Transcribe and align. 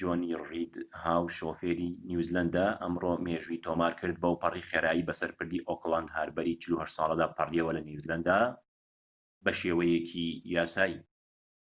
جۆنی 0.00 0.32
ڕید 0.48 0.74
هاو 1.02 1.22
شۆفێری 1.36 1.88
a1gp 1.90 1.96
تیمی 1.98 2.06
نیوزلەندە 2.08 2.64
ئەمڕۆ 2.82 3.12
مێژووی 3.24 3.62
تۆمار 3.64 3.92
کرد 4.00 4.16
بەوپەڕی 4.22 4.66
خێرایی 4.68 5.06
بەسەر 5.08 5.30
پردی 5.36 5.64
ئۆکلەند 5.68 6.12
هاربەری 6.16 6.58
٤٨ 6.62 6.72
ساڵەدا 6.96 7.26
پەڕیەوە 7.36 7.72
لە 7.76 7.82
نیوزیلەندە 7.88 8.38
بە 9.44 9.52
شێوەیەکی 9.60 10.26
یاسایی 10.54 10.96